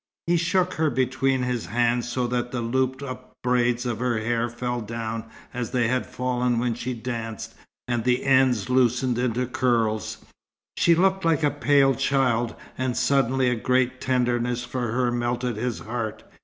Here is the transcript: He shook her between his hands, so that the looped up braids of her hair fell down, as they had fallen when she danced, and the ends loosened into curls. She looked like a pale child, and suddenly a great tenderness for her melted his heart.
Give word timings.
He 0.25 0.35
shook 0.35 0.73
her 0.73 0.89
between 0.89 1.43
his 1.43 1.67
hands, 1.67 2.09
so 2.09 2.25
that 2.25 2.51
the 2.51 2.61
looped 2.61 3.03
up 3.03 3.33
braids 3.43 3.85
of 3.85 3.99
her 3.99 4.17
hair 4.17 4.49
fell 4.49 4.81
down, 4.81 5.25
as 5.53 5.69
they 5.69 5.89
had 5.89 6.07
fallen 6.07 6.57
when 6.57 6.73
she 6.73 6.95
danced, 6.95 7.53
and 7.87 8.03
the 8.03 8.23
ends 8.25 8.67
loosened 8.67 9.19
into 9.19 9.45
curls. 9.45 10.25
She 10.75 10.95
looked 10.95 11.23
like 11.23 11.43
a 11.43 11.51
pale 11.51 11.93
child, 11.93 12.55
and 12.79 12.97
suddenly 12.97 13.47
a 13.51 13.55
great 13.55 14.01
tenderness 14.01 14.63
for 14.65 14.91
her 14.91 15.11
melted 15.11 15.57
his 15.57 15.77
heart. 15.81 16.23